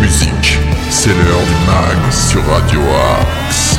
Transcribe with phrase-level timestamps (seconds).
[0.00, 0.58] musique.
[0.90, 2.80] C'est l'heure du mag sur Radio
[3.20, 3.78] Axe.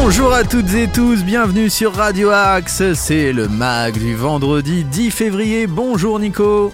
[0.00, 5.10] Bonjour à toutes et tous, bienvenue sur Radio Axe, c'est le mag du vendredi 10
[5.10, 5.66] février.
[5.66, 6.72] Bonjour Nico.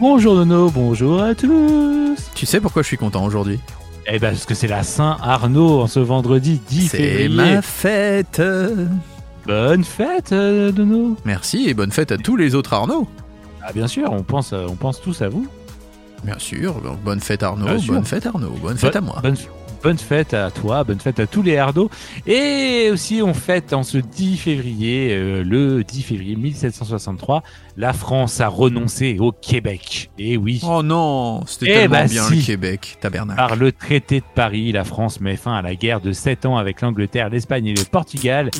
[0.00, 2.16] Bonjour Nono, bonjour à tous.
[2.34, 3.60] Tu sais pourquoi je suis content aujourd'hui?
[4.06, 7.28] Eh ben parce que c'est la Saint Arnaud en ce vendredi 10 C'est février.
[7.28, 8.42] ma fête.
[9.46, 11.16] Bonne fête euh, Nono.
[11.24, 13.06] Merci et bonne fête à tous les autres Arnaud.
[13.64, 15.46] Ah bien sûr, on pense, euh, on pense tous à vous.
[16.24, 17.94] Bien sûr, donc bonne fête Arnaud, Bien sûr.
[17.94, 19.18] bonne fête Arnaud, bonne fête à moi.
[19.22, 19.34] Bonne,
[19.82, 21.90] bonne fête à toi, bonne fête à tous les Arnaud.
[22.28, 27.42] Et aussi on fête en ce 10 février, euh, le 10 février 1763,
[27.76, 30.12] la France a renoncé au Québec.
[30.16, 30.60] Et oui.
[30.64, 32.36] Oh non, c'était Eh tellement bah bien si.
[32.36, 33.38] le Québec, tabernacle.
[33.38, 36.56] Par le traité de Paris, la France met fin à la guerre de 7 ans
[36.56, 38.50] avec l'Angleterre, l'Espagne et le Portugal,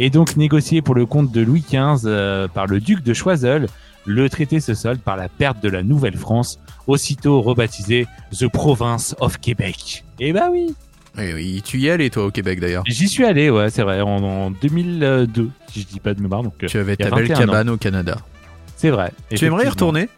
[0.00, 3.68] et donc négocié pour le compte de Louis XV euh, par le duc de Choiseul.
[4.06, 9.38] Le traité se solde par la perte de la Nouvelle-France, aussitôt rebaptisée The Province of
[9.38, 10.04] Québec.
[10.18, 10.74] Et bah oui,
[11.18, 12.82] Eh oui, tu y es allé toi au Québec d'ailleurs.
[12.86, 16.42] j'y suis allé, ouais, c'est vrai, en, en 2002, si je dis pas de mémoire.
[16.42, 17.38] Donc, euh, Tu avais ta belle 21 ans.
[17.46, 18.16] cabane au Canada.
[18.76, 19.12] C'est vrai.
[19.34, 20.08] Tu aimerais y retourner?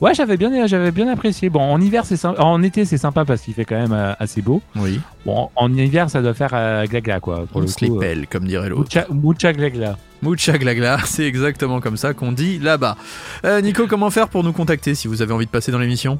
[0.00, 1.50] Ouais, j'avais bien, j'avais bien apprécié.
[1.50, 2.40] Bon, en hiver, c'est sympa.
[2.42, 4.62] En été, c'est sympa parce qu'il fait quand même euh, assez beau.
[4.76, 4.98] Oui.
[5.26, 7.44] Bon, en hiver, ça doit faire euh, glagla, quoi.
[7.46, 8.84] Pour On le coup, euh, pèle, comme dirait l'autre.
[8.96, 9.98] Mucha, mucha glagla.
[10.22, 12.96] Mucha glagla, c'est exactement comme ça qu'on dit là-bas.
[13.44, 16.18] Euh, Nico, comment faire pour nous contacter si vous avez envie de passer dans l'émission?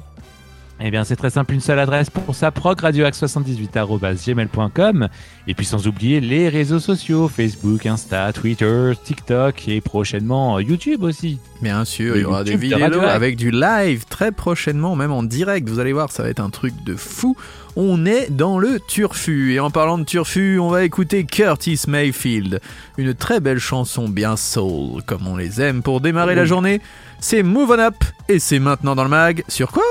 [0.83, 5.09] Eh bien, c'est très simple, une seule adresse pour ça, progradioax78.gmail.com
[5.47, 11.37] et puis sans oublier les réseaux sociaux, Facebook, Insta, Twitter, TikTok et prochainement YouTube aussi.
[11.61, 15.21] Bien sûr, il y aura des YouTube vidéos avec du live très prochainement, même en
[15.21, 15.69] direct.
[15.69, 17.37] Vous allez voir, ça va être un truc de fou.
[17.75, 19.53] On est dans le turfu.
[19.53, 22.59] Et en parlant de turfu, on va écouter Curtis Mayfield.
[22.97, 26.81] Une très belle chanson bien soul, comme on les aime pour démarrer la journée.
[27.19, 29.43] C'est Move On Up et c'est maintenant dans le mag.
[29.47, 29.83] Sur quoi?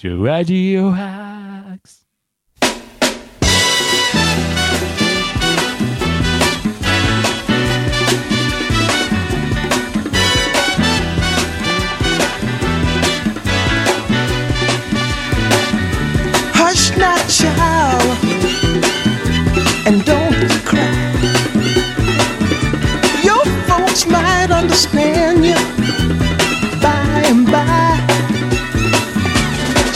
[0.00, 1.99] Sur Radio Axe.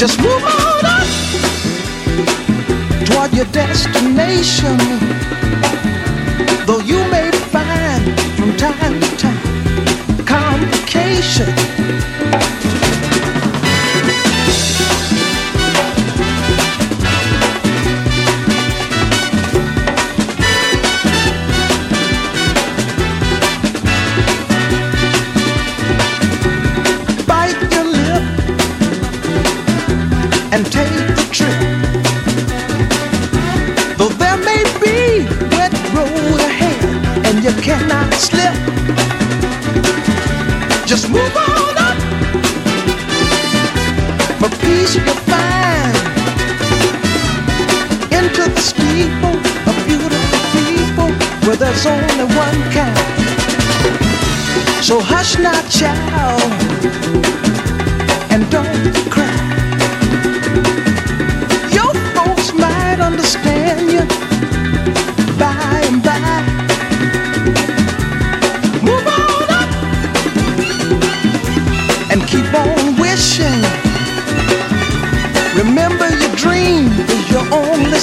[0.04, 1.06] Just move on up
[3.06, 4.76] toward your destination.
[6.66, 8.04] Though you may find
[8.36, 12.13] from time to time complication.
[30.54, 30.88] And take
[31.18, 31.58] the trip.
[33.98, 35.26] Though there may be
[35.56, 36.80] wet road ahead
[37.26, 38.54] and you cannot slip,
[40.86, 41.98] just move on up.
[44.38, 45.96] For peace you'll find
[48.18, 49.36] into the steeple
[49.68, 51.10] of beautiful people
[51.44, 52.98] where there's only one kind.
[54.84, 56.42] So hush not, child,
[58.30, 59.23] and don't cry.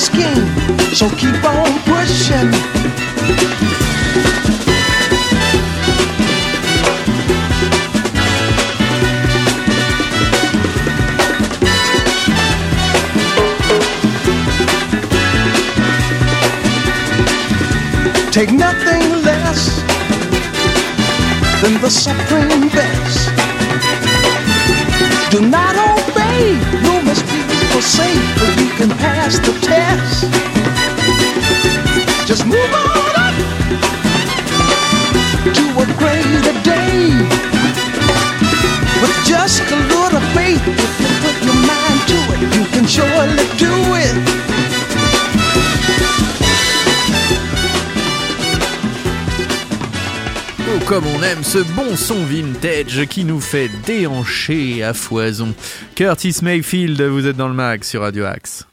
[0.02, 0.48] Scheme,
[0.96, 2.50] so keep on pushing.
[18.32, 19.82] Take nothing less
[21.62, 23.30] than the supreme best.
[25.30, 28.51] Do not obey rumors people say, but you can
[29.32, 30.26] pass the test.
[32.28, 33.36] Just move on up
[35.54, 37.12] to a greater day.
[39.02, 43.48] With just a little faith, if you put your mind to it, you can surely
[43.58, 44.16] do it.
[50.74, 55.54] Oh, comme on aime ce bon son vintage qui nous fait déhancher à foison.
[55.96, 58.66] Curtis Mayfield, vous êtes dans le mag sur Radio Axe.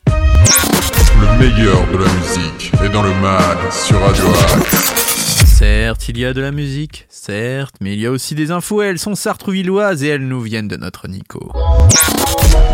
[1.20, 5.44] Le meilleur de la musique est dans le mag sur Radio Axe.
[5.47, 8.82] Certes, il y a de la musique, certes, mais il y a aussi des infos,
[8.82, 11.53] elles sont sartrouvilloises et elles nous viennent de notre Nico.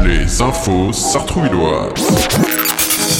[0.04, 1.94] Les infos sartrouvilloises.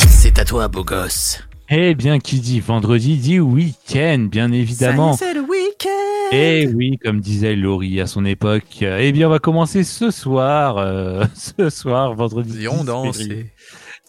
[0.09, 1.43] C'est à toi, beau gosse.
[1.71, 5.15] Eh bien, qui dit vendredi dit week-end, bien évidemment.
[5.15, 9.38] c'est le week-end Et oui, comme disait Laurie à son époque, eh bien, on va
[9.38, 12.65] commencer ce soir, euh, ce soir, vendredi.
[12.65, 13.19] Et on 10 danse.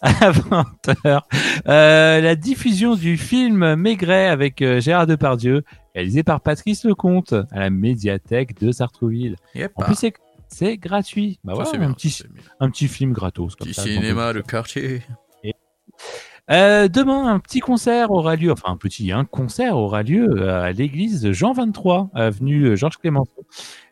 [0.02, 1.20] À 20h.
[1.68, 5.64] Euh, la diffusion du film Maigret avec euh, Gérard Depardieu,
[5.94, 9.36] réalisé par Patrice Lecomte à la médiathèque de Sartrouville.
[9.54, 9.72] Yep.
[9.76, 10.12] En plus, c'est,
[10.48, 11.38] c'est gratuit.
[11.44, 12.42] Bah Ça, c'est un, bien, petit, c'est bien.
[12.60, 13.56] un petit film gratos.
[13.56, 15.02] Comme Petit ça, cinéma de quartier.
[16.48, 20.70] Euh, demain, un petit concert aura lieu, enfin un petit, un concert aura lieu à
[20.70, 23.44] l'église Jean 23, avenue Georges Clémenceau,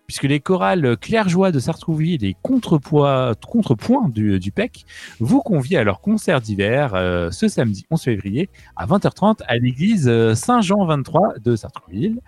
[0.07, 4.85] puisque les chorales Claire-Joie de Sartrouville et Contrepoids, Contrepoint du, du PEC
[5.21, 10.09] vous convient à leur concert d'hiver euh, ce samedi 11 février à 20h30 à l'église
[10.09, 12.21] euh, Saint-Jean 23 de Sartrouville.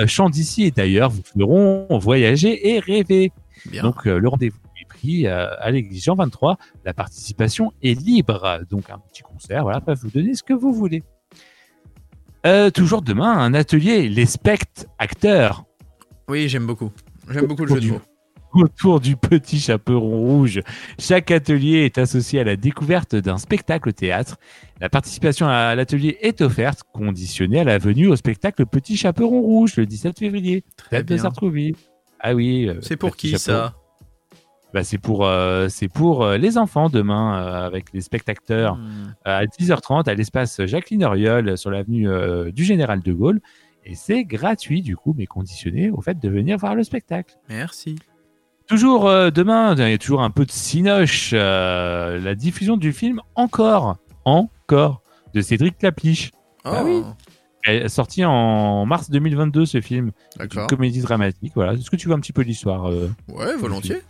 [0.00, 3.32] Euh, chant d'ici et d'ailleurs vous feront voyager et rêver.
[3.66, 3.82] Bien.
[3.82, 6.56] Donc euh, le rendez-vous est pris à l'église Jean 23.
[6.84, 8.60] La participation est libre.
[8.70, 11.02] Donc un petit concert, voilà, après vous donnez ce que vous voulez.
[12.74, 15.64] Toujours demain, un atelier, les spect acteurs
[16.28, 16.90] Oui, j'aime beaucoup.
[17.30, 18.00] J'aime beaucoup le jeu de mots.
[18.52, 20.60] autour du petit chaperon rouge.
[20.98, 24.36] Chaque atelier est associé à la découverte d'un spectacle au théâtre.
[24.80, 29.76] La participation à l'atelier est offerte, conditionnée à la venue au spectacle Petit Chaperon Rouge
[29.76, 30.64] le 17 février.
[30.76, 31.18] Très de bien.
[31.18, 31.74] Sartrouville.
[32.20, 32.68] Ah oui.
[32.68, 33.38] euh, C'est pour qui Chaperon.
[33.68, 33.74] ça
[34.72, 39.14] bah, C'est pour, euh, c'est pour euh, les enfants demain euh, avec les spectateurs Hmm.
[39.24, 42.08] à 10h30 à l'espace Jacqueline Auriol sur l'avenue
[42.52, 43.40] du Général de Gaulle.
[43.86, 47.34] Et c'est gratuit du coup, mais conditionné au fait de venir voir le spectacle.
[47.48, 47.96] Merci.
[48.66, 51.32] Toujours euh, demain, il y a toujours un peu de cinoche.
[51.34, 55.02] euh, la diffusion du film Encore, Encore,
[55.34, 56.30] de Cédric Clapiche.
[56.64, 57.02] Ah oui.
[57.88, 60.12] Sortie en mars 2022, ce film.
[60.38, 60.66] Une D'accord.
[60.66, 61.52] comédie dramatique.
[61.54, 61.74] Voilà.
[61.74, 64.02] Est-ce que tu vois un petit peu l'histoire euh Ouais, volontiers.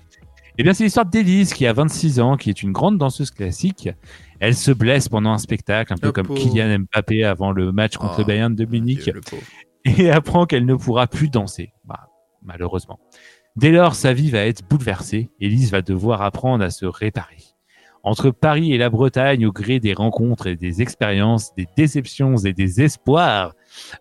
[0.57, 3.89] Eh bien, c'est l'histoire d'Élise qui a 26 ans, qui est une grande danseuse classique.
[4.39, 6.39] Elle se blesse pendant un spectacle, un peu comme pauvre.
[6.41, 9.21] Kylian Mbappé avant le match contre Oh, le Bayern de Munich Dieu.
[9.99, 11.73] et apprend qu'elle ne pourra plus danser.
[11.85, 12.09] Bah,
[12.43, 12.99] malheureusement.
[13.57, 15.31] Dès lors, sa vie va être bouleversée.
[15.41, 17.39] Élise va devoir apprendre à se réparer.
[18.03, 22.53] Entre Paris et la Bretagne, au gré des rencontres et des expériences, des déceptions et
[22.53, 23.55] des espoirs,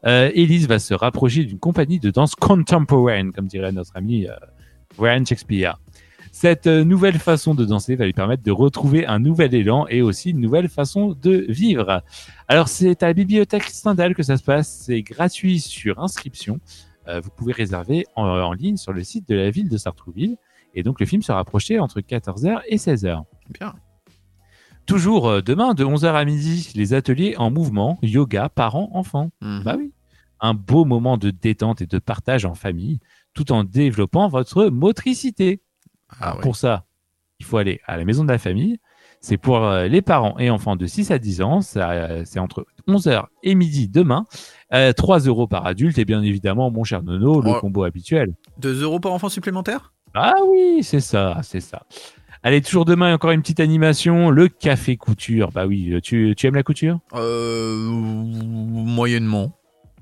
[0.06, 4.34] euh, Élise va se rapprocher d'une compagnie de danse contemporaine, comme dirait notre ami euh,
[4.98, 5.80] Brian Shakespeare.
[6.34, 10.02] Cette euh, nouvelle façon de danser va lui permettre de retrouver un nouvel élan et
[10.02, 12.02] aussi une nouvelle façon de vivre.
[12.48, 14.68] Alors, c'est à la bibliothèque Stendhal que ça se passe.
[14.88, 16.60] C'est gratuit sur inscription.
[17.08, 20.38] Euh, vous pouvez réserver en, en ligne sur le site de la ville de Sartrouville.
[20.74, 23.24] Et donc, le film sera projeté entre 14h et 16h.
[23.52, 23.76] Bien.
[24.88, 29.30] Toujours euh, demain, de 11h à midi, les ateliers en mouvement, yoga, parents, enfants.
[29.42, 29.62] Mhm.
[29.64, 29.94] Bah oui.
[30.40, 33.00] Un beau moment de détente et de partage en famille,
[33.36, 35.62] tout en développant votre motricité.
[36.20, 36.42] Ah Alors.
[36.42, 36.86] Pour ça,
[37.40, 38.80] il faut aller à la maison de la famille.
[39.22, 41.60] C'est pour euh, les parents et enfants de 6 à 10 ans.
[41.78, 44.26] Euh, C'est entre 11h et midi demain.
[44.74, 47.60] Euh, 3 euros par adulte et bien évidemment, mon cher Nono, le Oh.
[47.62, 48.34] combo habituel.
[48.60, 49.94] 2 euros par enfant supplémentaire?
[50.14, 51.84] Ah oui, c'est ça, c'est ça.
[52.44, 55.52] Allez, toujours demain, encore une petite animation, le café couture.
[55.54, 57.00] Bah oui, tu, tu aimes la couture?
[57.14, 57.78] Euh.
[57.90, 59.58] Moyennement.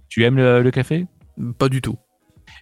[0.10, 1.06] Tu aimes le, le café?
[1.58, 1.98] Pas du tout.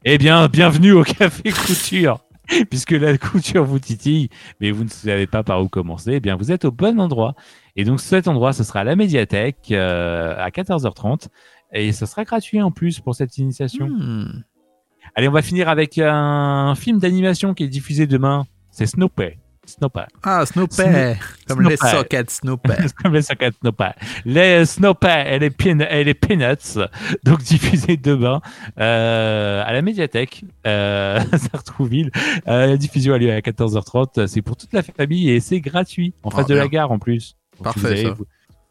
[0.06, 2.20] Eh bien, bienvenue au café couture.
[2.70, 4.30] Puisque la couture vous titille,
[4.60, 7.36] mais vous ne savez pas par où commencer, eh bien, vous êtes au bon endroit.
[7.76, 11.28] Et donc, cet endroit, ce sera à la médiathèque euh, à 14h30.
[11.72, 13.88] Et ce sera gratuit en plus pour cette initiation.
[13.88, 14.44] Hmm.
[15.16, 18.46] Allez, on va finir avec un film d'animation qui est diffusé demain.
[18.72, 19.38] C'est Snowpay.
[19.70, 20.06] Snowpay.
[20.24, 21.16] Ah, Snowpay.
[21.16, 21.16] Snow-
[21.48, 22.78] Comme les sockets Snowpay.
[23.04, 23.92] Comme les sockets Snowpay.
[24.26, 26.80] Les Snowpay et les, pin et les Peanuts,
[27.24, 28.42] donc diffusés demain
[28.80, 31.20] euh, à la médiathèque euh,
[31.52, 32.12] Sartrouville.
[32.48, 34.28] Euh, la diffusion a lieu à 14h30.
[34.28, 37.00] C'est pour toute la famille et c'est gratuit en face Ah, de la gare en
[37.00, 37.36] plus.
[37.58, 38.14] Donc, Parfait, vous allez ça.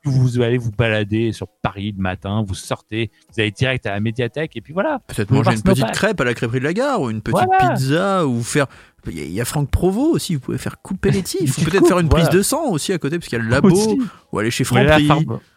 [0.05, 3.91] Vous, vous allez vous balader sur Paris le matin, vous sortez, vous allez direct à
[3.91, 5.01] la médiathèque et puis voilà.
[5.09, 7.75] Peut-être manger une petite crêpe à la crêperie de la gare ou une petite Voilà.
[7.75, 8.67] pizza ou faire.
[9.11, 11.55] Il y a- il y a Franck Provo aussi, vous pouvez faire couper les tifs.
[11.57, 12.27] petite Peut-être faire une voilà.
[12.27, 13.99] prise de sang aussi à côté parce qu'il y a le labo Aussi.
[14.33, 15.09] ou aller chez à Franprix.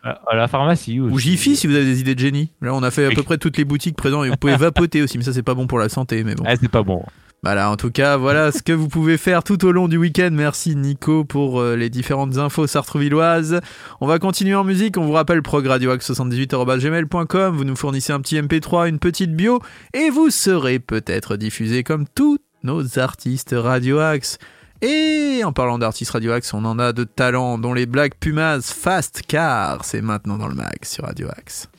[0.03, 0.99] à la pharmacie.
[0.99, 1.17] Ou.
[1.19, 2.51] Jiffy si vous avez des idées de génie.
[2.61, 5.01] Là, on a fait à peu près toutes les boutiques présentes et vous pouvez vapoter
[5.01, 6.23] aussi, mais ça, c'est pas bon pour la santé.
[6.23, 6.43] Mais bon.
[6.47, 7.03] Ah, c'est pas bon.
[7.43, 10.29] Voilà, en tout cas, voilà ce que vous pouvez faire tout au long du week-end.
[10.31, 13.61] Merci Nico pour euh, les différentes infos sartrouvilloises.
[13.99, 14.95] On va continuer en musique.
[14.97, 17.55] On vous rappelle progradioax78.gmail.com.
[17.55, 19.59] Vous nous fournissez un petit MP3, une petite bio
[19.95, 24.37] et vous serez peut-être diffusé comme tous nos artistes Radio Axe.
[24.81, 28.61] Et en parlant d'artistes Radio Axe, on en a de talents, dont les Black Pumas
[28.61, 29.85] Fast Car.
[29.85, 31.69] C'est maintenant dans le mag sur Radioaxe.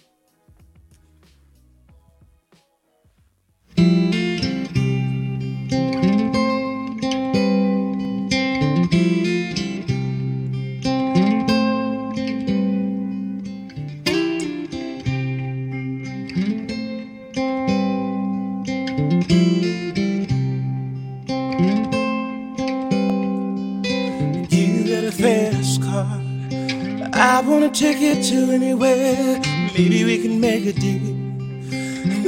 [28.23, 29.41] Take you to anywhere.
[29.75, 31.15] Maybe we can make a deal.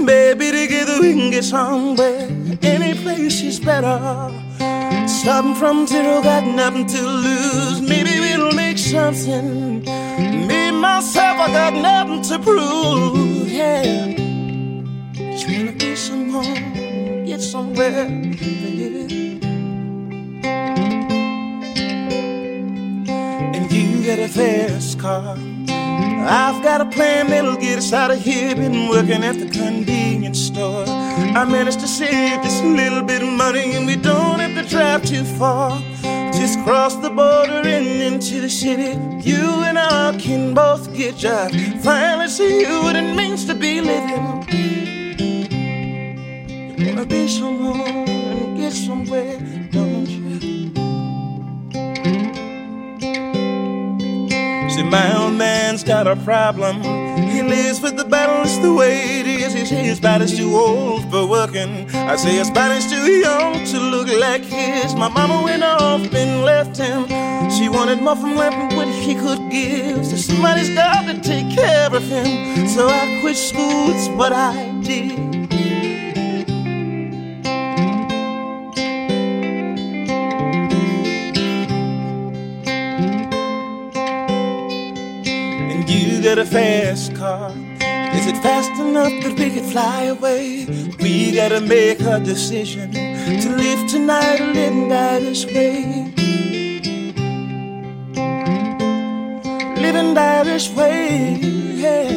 [0.02, 2.28] Maybe together we can get somewhere.
[2.62, 4.30] Any place is better.
[5.06, 7.80] Starting from zero, got nothing to lose.
[7.80, 9.84] Maybe we'll make something.
[10.48, 13.48] Me, myself, I got nothing to prove.
[13.48, 14.14] Yeah.
[15.14, 19.40] Just wanna be someone, get somewhere, baby.
[23.54, 25.53] and you got a fast car.
[26.26, 28.54] I've got a plan that'll get us out of here.
[28.54, 30.84] Been working at the convenience store.
[30.88, 34.68] I managed to save just a little bit of money, and we don't have to
[34.68, 35.80] drive too far.
[36.32, 38.98] Just cross the border and into the city.
[39.28, 41.54] You and I can both get jobs.
[41.84, 44.44] Finally see what it means to be living.
[46.78, 49.38] You wanna be someone and get somewhere,
[54.74, 56.82] See, my old man's got a problem.
[57.30, 59.52] He lives with the battle, it's the way it is.
[59.52, 61.88] He says his body's too old for working.
[61.94, 64.96] I say his body's too young to look like his.
[64.96, 67.06] My mama went off and left him.
[67.52, 70.04] She wanted more from life than what he could give.
[70.04, 72.66] So somebody's got to take care of him.
[72.66, 75.43] So I quit school, it's what I did.
[86.34, 87.50] Got a fast car.
[88.16, 90.66] Is it fast enough that we could fly away?
[90.98, 96.12] We gotta make a decision to live tonight or live die this way.
[99.82, 101.36] Live and die this way,
[101.82, 102.10] yeah.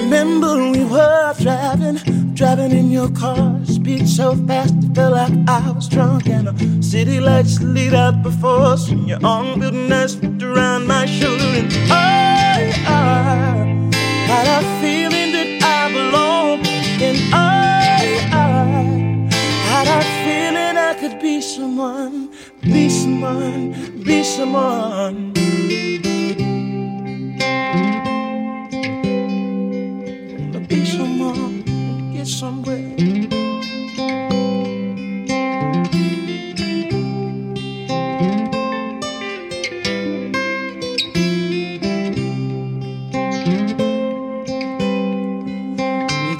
[0.00, 1.98] Remember we were driving,
[2.34, 3.60] driving in your car.
[3.64, 6.26] Speed so fast it felt like I was drunk.
[6.26, 8.90] And the city lights lit up before us.
[8.90, 11.44] And your arm built nice wrapped around my shoulder.
[11.44, 16.66] And I, I had a feeling that I belonged.
[17.00, 19.30] And I, I
[19.70, 22.30] had a feeling I could be someone,
[22.62, 25.34] be someone, be someone.
[32.34, 32.78] Somewhere.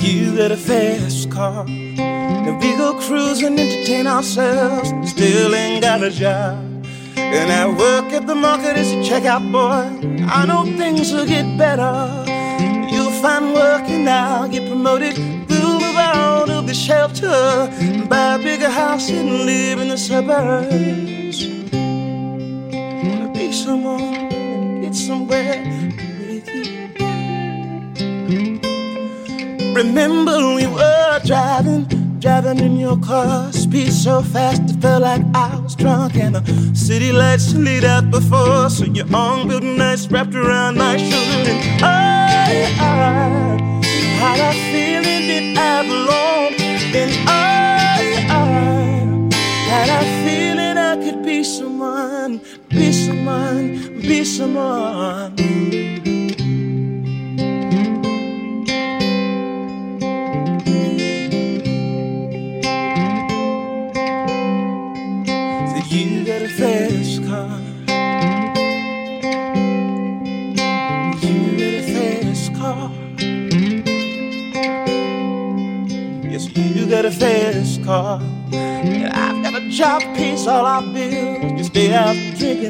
[0.01, 1.65] You got a fast car.
[1.69, 4.91] And we go cruising, entertain ourselves.
[5.09, 6.59] Still ain't got a job.
[7.17, 10.27] And I work at the market as a checkout boy.
[10.27, 12.25] I know things will get better.
[12.93, 15.44] You'll find work and I'll get promoted.
[16.67, 17.71] The shelter,
[18.09, 21.47] buy a bigger house and live in the suburbs.
[23.05, 25.63] Wanna be someone and get somewhere
[26.27, 26.85] with you.
[29.75, 31.85] Remember we were driving,
[32.19, 33.53] driving in your car.
[33.53, 36.17] Speed so fast it felt like I was drunk.
[36.17, 38.71] And the city lights lit up before.
[38.71, 41.51] So your arm built nice wrapped around my shoulder.
[41.51, 43.83] And I, I
[44.19, 46.34] had a feeling I belonged.
[46.97, 49.35] And I, I
[49.69, 55.35] had a feeling I could be someone, be someone, be someone.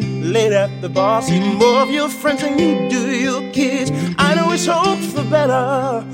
[0.00, 1.22] Drinking late at the bar.
[1.22, 3.90] See more of your friends than you do your kids.
[4.18, 6.04] I know it's hope for better.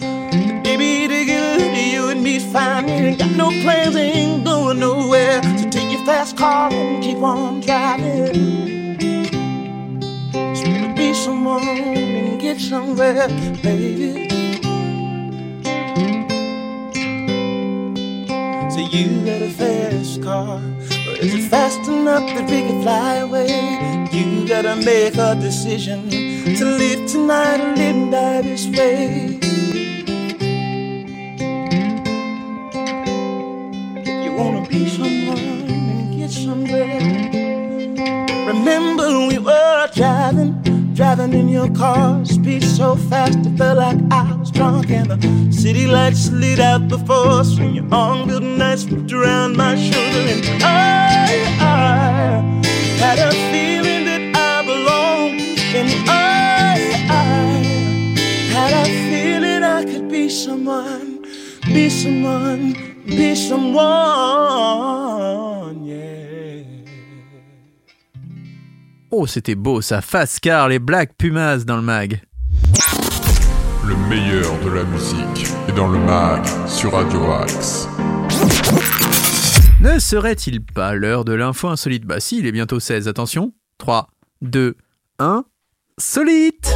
[0.63, 2.89] Baby, together, you and me fine.
[2.89, 5.43] Ain't got no plans, ain't going nowhere.
[5.59, 8.99] So take your fast car and keep on driving.
[10.33, 13.29] Just wanna be someone and get somewhere,
[13.63, 14.29] baby.
[18.71, 20.63] So you got a fast car,
[21.21, 23.49] is it fast enough that we can fly away?
[24.11, 29.39] You gotta make a decision to live tonight or live and die this way.
[33.95, 37.01] If you wanna be someone and get somewhere,
[38.47, 40.53] remember we were driving,
[40.95, 44.23] driving in your car, speed so fast it felt like I
[44.61, 44.91] drunk.
[44.91, 45.19] And the
[45.53, 47.59] city lights lit up before us.
[47.59, 50.23] When your arm building nights wrapped around my shoulder.
[50.35, 51.83] And I, I
[53.03, 55.41] had a feeling that I belonged.
[55.79, 56.13] And I,
[57.09, 57.43] I
[58.55, 61.25] had a feeling I could be someone,
[61.65, 62.75] be someone,
[63.07, 63.81] be someone,
[65.87, 66.65] yeah.
[69.13, 70.01] Oh, c'était beau ça.
[70.03, 72.21] Fascar, les Black Pumas dans le mag.
[73.91, 77.89] Le meilleur de la musique est dans le mag sur Radio Axe.
[79.81, 82.05] Ne serait-il pas l'heure de l'info insolite?
[82.05, 83.09] Bah si, il est bientôt 16.
[83.09, 83.53] Attention.
[83.79, 84.07] 3,
[84.43, 84.77] 2,
[85.19, 85.45] 1.
[85.99, 86.73] Solite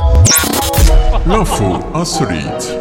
[1.24, 2.76] L'info insolite.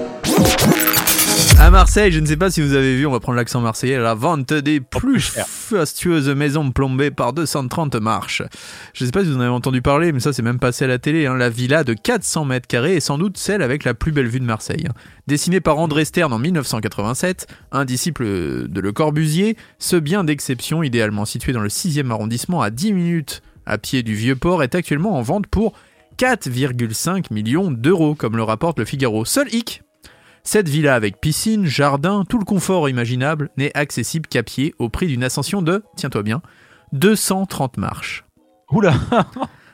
[1.63, 3.97] À Marseille, je ne sais pas si vous avez vu, on va prendre l'accent marseillais,
[3.97, 8.43] la vente des plus fastueuses maisons plombées par 230 marches.
[8.93, 10.83] Je ne sais pas si vous en avez entendu parler, mais ça c'est même passé
[10.83, 11.25] à la télé.
[11.25, 11.37] hein.
[11.37, 14.41] La villa de 400 mètres carrés est sans doute celle avec la plus belle vue
[14.41, 14.83] de Marseille.
[14.89, 14.93] hein.
[15.27, 18.25] Dessinée par André Stern en 1987, un disciple
[18.67, 23.41] de Le Corbusier, ce bien d'exception, idéalement situé dans le 6e arrondissement à 10 minutes
[23.65, 25.71] à pied du Vieux-Port, est actuellement en vente pour
[26.17, 29.23] 4,5 millions d'euros, comme le rapporte le Figaro.
[29.23, 29.82] Seul hic,
[30.43, 35.07] cette villa avec piscine, jardin, tout le confort imaginable n'est accessible qu'à pied au prix
[35.07, 36.41] d'une ascension de, tiens-toi bien,
[36.91, 38.25] 230 marches.
[38.71, 38.93] Oula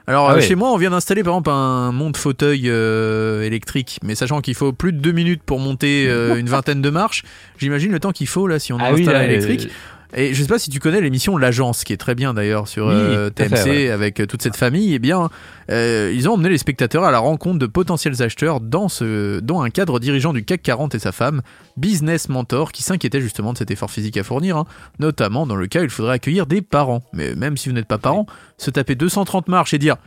[0.08, 0.42] Alors Ah euh, ouais.
[0.42, 4.74] chez moi, on vient d'installer par exemple un monte-fauteuil euh, électrique, mais sachant qu'il faut
[4.74, 7.24] plus de deux minutes pour monter euh, une vingtaine de marches,
[7.58, 9.66] j'imagine le temps qu'il faut là si on Ah installe oui, un là, électrique.
[9.66, 9.74] euh,
[10.16, 12.88] Et je sais pas si tu connais l'émission L'Agence, qui est très bien d'ailleurs sur
[12.88, 13.90] Oui, euh, TMC fait, ouais.
[13.92, 14.94] avec euh, toute cette famille.
[14.96, 15.30] Eh bien,
[15.72, 19.62] euh, ils ont emmené les spectateurs à la rencontre de potentiels acheteurs dans ce, dont
[19.62, 21.42] un cadre dirigeant du CAC 40 et sa femme,
[21.78, 24.66] business mentor, qui s'inquiétait justement de cet effort physique à fournir, hein,
[24.98, 27.04] notamment dans le cas où il faudrait accueillir des parents.
[27.14, 28.26] Mais même si vous n'êtes pas parent,
[28.58, 29.98] se taper 230 marches et dire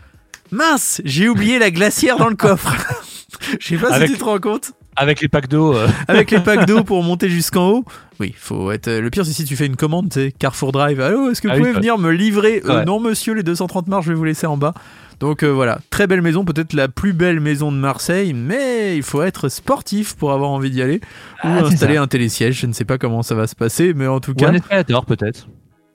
[0.50, 2.74] mince, j'ai oublié la glacière dans le coffre.
[3.60, 5.74] Je sais pas Avec- si tu te rends compte Avec les packs d'eau.
[5.74, 7.84] euh, avec les packs d'eau pour monter jusqu'en haut.
[8.20, 8.90] Oui, faut être.
[8.90, 11.00] Le pire, c'est si tu fais une commande, tu sais, Carrefour Drive.
[11.00, 12.62] Allô, est-ce que vous Ah oui, pouvez venir me livrer?
[12.66, 12.84] Euh, Ouais.
[12.84, 14.74] Non, monsieur, les 230 marches, je vais vous laisser en bas.
[15.20, 19.04] Donc euh, voilà, très belle maison, peut-être la plus belle maison de Marseille, mais il
[19.04, 20.96] faut être sportif pour avoir envie d'y aller.
[21.44, 22.02] Ou Ah, installer ça.
[22.02, 24.34] un télésiège, je ne sais pas comment ça va se passer, mais en tout Ou
[24.34, 24.48] cas.
[24.48, 25.46] un escalator peut-être.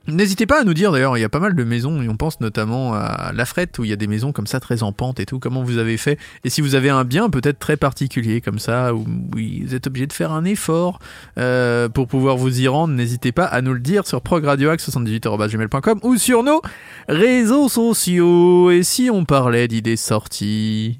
[0.07, 2.15] N'hésitez pas à nous dire d'ailleurs, il y a pas mal de maisons, et on
[2.15, 4.93] pense notamment à La Frette où il y a des maisons comme ça très en
[4.93, 6.17] pente et tout, comment vous avez fait?
[6.45, 10.07] Et si vous avez un bien peut-être très particulier comme ça, où vous êtes obligé
[10.07, 10.99] de faire un effort
[11.37, 16.15] euh, pour pouvoir vous y rendre, n'hésitez pas à nous le dire sur progradioax78.gmail.com ou
[16.15, 16.61] sur nos
[17.09, 18.71] réseaux sociaux.
[18.71, 20.99] Et si on parlait d'idées sorties?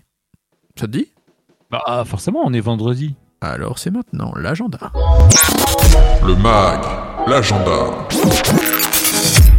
[0.76, 1.08] Ça te dit?
[1.72, 3.16] Bah forcément, on est vendredi.
[3.40, 4.92] Alors c'est maintenant l'agenda.
[6.26, 6.80] Le mag,
[7.28, 8.08] l'agenda.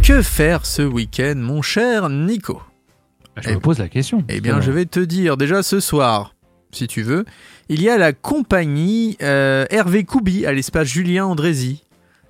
[0.09, 2.63] Que faire ce week-end mon cher Nico?
[3.35, 4.23] Bah, je Eh me pose la question.
[4.27, 6.33] Eh bien, je vais te dire déjà ce soir,
[6.71, 7.25] si tu veux,
[7.69, 11.83] il y a la compagnie euh, Hervé Koubi à l'espace Julien Andrézy.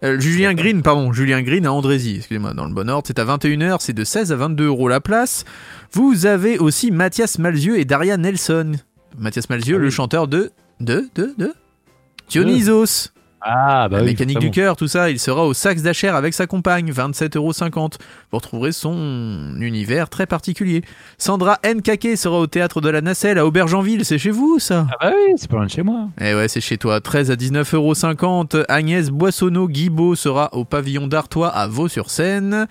[0.03, 3.23] Euh, Julien Green, pardon, Julien Green à Andrézy, excusez-moi, dans le bon ordre, c'est à
[3.23, 5.45] 21h, c'est de 16 à 22 euros la place.
[5.93, 8.73] Vous avez aussi Mathias Malzieu et Daria Nelson.
[9.17, 9.85] Mathias Malzieu, Ah oui.
[9.85, 10.51] le chanteur de...
[10.81, 11.07] de...
[11.15, 11.33] de...
[11.37, 11.53] de...
[12.27, 14.09] Dionysos Ah bah la oui.
[14.09, 17.93] mécanique du cœur, tout ça, il sera au Saxe d'Acher avec sa compagne, 27,50€.
[18.31, 20.81] Vous retrouverez son univers très particulier.
[21.17, 24.87] Sandra Nkake sera au théâtre de la Nacelle à Aubergenville, c'est chez vous ça?
[24.91, 26.09] Ah bah oui, c'est pas loin de chez moi.
[26.19, 28.65] Eh ouais, c'est chez toi, 13 à 19,50€.
[28.67, 32.67] Agnès Boissonneau-Guibaud sera au pavillon d'Artois à Vaux-sur-Seine.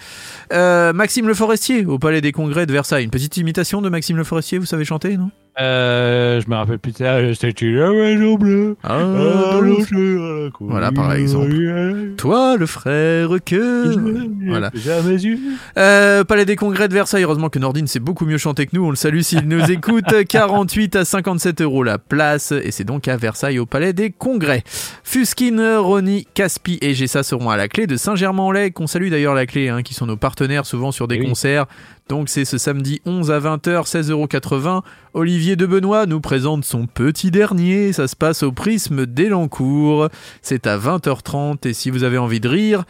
[0.52, 3.04] Euh, Maxime Le Forestier au Palais des Congrès de Versailles.
[3.04, 5.30] Une petite imitation de Maxime Le Forestier, vous savez chanter, non?
[5.60, 7.18] Euh, je me rappelle plus ça.
[7.34, 8.76] C'était la maison bleue.
[8.84, 8.98] Ah,
[10.60, 12.14] Voilà, par exemple.
[12.16, 13.96] Toi, le frère que...
[14.48, 14.70] Voilà.
[15.04, 15.38] mes yeux.
[15.76, 18.84] Euh, Palais des Congrès de Versailles, heureusement que Nordine sait beaucoup mieux chanter que nous,
[18.84, 20.04] on le salue s'il nous écoute.
[20.28, 24.62] 48 à 57 euros la place, et c'est donc à Versailles au Palais des Congrès.
[25.02, 29.46] Fuskin, Ronnie, Caspi et Gessa seront à la clé de Saint-Germain-en-Laye, qu'on salue d'ailleurs la
[29.46, 31.28] clé, hein, qui sont nos partenaires souvent sur des oui.
[31.28, 31.66] concerts.
[32.08, 34.82] Donc c'est ce samedi 11 à 20h, 16,80 euros.
[35.12, 37.92] Olivier de Benoît nous présente son petit dernier.
[37.92, 40.08] Ça se passe au prisme d'Elancourt.
[40.40, 42.84] C'est à 20h30 et si vous avez envie de rire,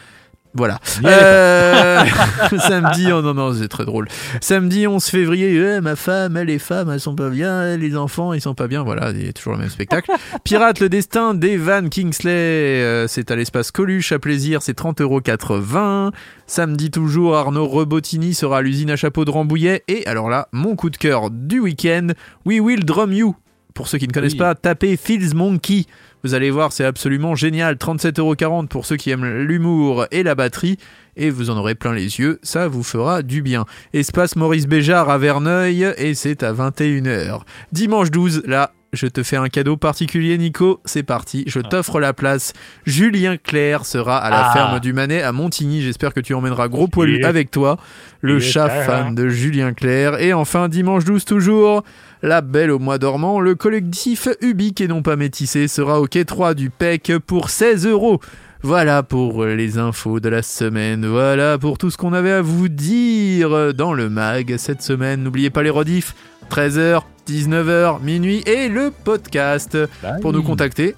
[0.54, 0.78] voilà.
[1.04, 2.04] Euh,
[2.58, 4.08] samedi, oh non, non, c'est très drôle.
[4.40, 8.40] Samedi 11 février, eh, ma femme, les femmes, elles sont pas bien, les enfants, ils
[8.40, 8.82] sont pas bien.
[8.82, 10.10] Voilà, il y a toujours le même spectacle.
[10.44, 16.12] Pirate, le destin d'Evan Kingsley, euh, c'est à l'espace Coluche à plaisir, c'est 30,80€.
[16.46, 19.84] Samedi toujours, Arnaud Rebottini sera à l'usine à chapeau de Rambouillet.
[19.86, 22.08] Et alors là, mon coup de cœur du week-end,
[22.46, 23.36] We Will Drum You.
[23.74, 24.38] Pour ceux qui ne connaissent Oui.
[24.38, 25.84] pas, tapez Phil's Monkey.
[26.24, 27.76] Vous allez voir, c'est absolument génial.
[27.76, 30.76] 37,40€ pour ceux qui aiment l'humour et la batterie.
[31.16, 33.64] et vous en aurez plein les yeux, ça vous fera du bien.
[33.92, 37.40] Espace Maurice Béjart à Verneuil et c'est à 21h.
[37.72, 40.80] Dimanche 12, là, je te fais un cadeau particulier, Nico.
[40.84, 42.52] C'est parti, je t'offre la place.
[42.86, 44.52] Julien Clerc sera à la Ah.
[44.52, 45.82] ferme du Manet à Montigny.
[45.82, 47.78] J'espère que tu emmèneras Gros Poilu avec toi,
[48.22, 50.20] le chat fan de Julien Clerc.
[50.22, 51.82] Et enfin, dimanche 12 toujours,
[52.22, 56.24] la belle au mois dormant, le collectif Ubique et non pas métissé sera au quai
[56.24, 58.20] 3 du PEC pour 16 euros.
[58.62, 61.06] Voilà pour les infos de la semaine.
[61.06, 65.22] Voilà pour tout ce qu'on avait à vous dire dans le mag cette semaine.
[65.22, 66.16] N'oubliez pas les rediffs
[66.50, 69.78] 13h, 19h, minuit et le podcast
[70.20, 70.96] pour nous contacter.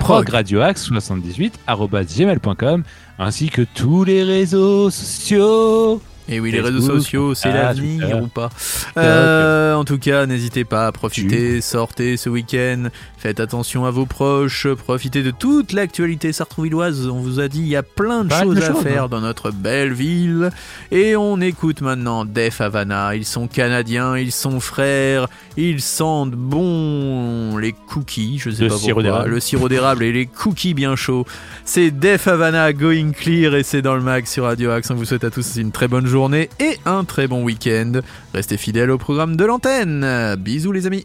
[0.00, 2.82] progradioaxe78@gmail.com
[3.18, 6.02] ainsi que tous les réseaux sociaux.
[6.28, 8.50] Et oui, les réseaux sociaux, c'est ah, l'avenir ou pas
[8.96, 14.06] Euh, En tout cas, n'hésitez pas à profiter, sortez ce week-end, faites attention à vos
[14.06, 17.06] proches, profitez de toute l'actualité sartrouvilloise.
[17.08, 19.08] On vous a dit, il y a plein de Pas choses à faire hein.
[19.08, 20.50] dans notre belle ville.
[20.90, 23.14] Et on écoute maintenant Def Havana.
[23.14, 28.76] Ils sont canadiens, ils sont frères, ils sentent bon les cookies, je sais Le pas
[28.76, 29.30] sirop pourquoi, d'érable.
[29.30, 31.24] le sirop d'érable et les cookies bien chauds.
[31.64, 34.90] C'est Def Havana Going Clear et c'est dans le mag sur Radio Axe.
[34.90, 38.00] On vous souhaite à tous une très bonne journée et un très bon week-end.
[38.32, 40.36] Restez fidèles au programme de l'antenne.
[40.36, 41.04] Bisous les amis.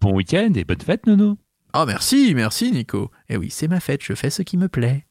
[0.00, 1.38] Bon week-end et bonne fête, Nono.
[1.72, 3.12] Oh merci, merci Nico.
[3.28, 5.06] Eh oui, c'est ma fête, je fais ce qui me plaît.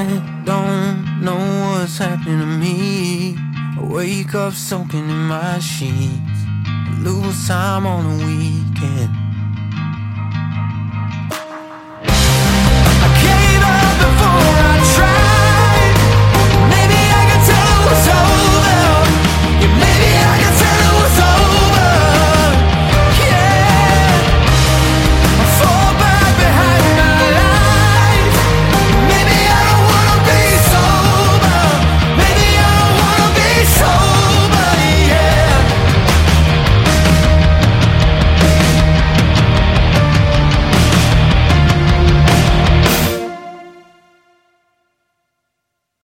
[0.00, 1.36] I don't know
[1.72, 3.36] what's happening to me.
[3.36, 6.40] I wake up soaking in my sheets.
[6.64, 9.19] I lose time on the weekend.